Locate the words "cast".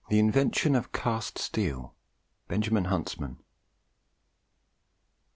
0.93-1.37